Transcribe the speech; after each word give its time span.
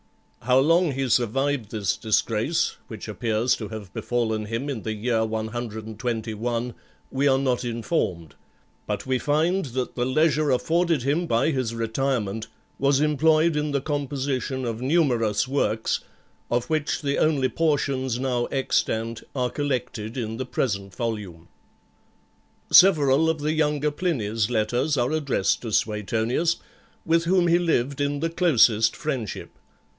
How 0.41 0.57
long 0.59 0.93
he 0.93 1.07
survived 1.07 1.69
this 1.69 1.95
disgrace, 1.95 2.75
which 2.87 3.07
appears 3.07 3.55
to 3.57 3.67
have 3.67 3.93
befallen 3.93 4.45
him 4.45 4.67
in 4.67 4.81
the 4.81 4.93
year 4.93 5.23
121, 5.23 6.73
we 7.11 7.27
are 7.27 7.37
not 7.37 7.63
informed; 7.63 8.33
but 8.87 9.05
we 9.05 9.19
find 9.19 9.65
that 9.65 9.93
the 9.93 10.03
leisure 10.03 10.49
afforded 10.49 11.03
him 11.03 11.27
by 11.27 11.51
his 11.51 11.75
retirement, 11.75 12.47
was 12.79 12.99
employed 12.99 13.55
in 13.55 13.69
the 13.71 13.79
composition 13.81 14.65
of 14.65 14.81
numerous 14.81 15.47
works, 15.47 15.99
of 16.49 16.65
which 16.71 17.03
the 17.03 17.19
only 17.19 17.47
portions 17.47 18.17
now 18.17 18.45
extant 18.47 19.21
are 19.35 19.51
collected 19.51 20.17
in 20.17 20.37
the 20.37 20.45
present 20.47 20.95
volume. 20.95 21.47
Several 22.71 23.29
of 23.29 23.41
the 23.41 23.53
younger 23.53 23.91
Pliny's 23.91 24.49
letters 24.49 24.97
are 24.97 25.11
addressed 25.11 25.61
to 25.61 25.71
Suetonius, 25.71 26.55
with 27.05 27.25
whom 27.25 27.47
he 27.47 27.59
lived 27.59 28.01
in 28.01 28.19
the 28.19 28.31
closest 28.31 28.95
friendship. 28.95 29.51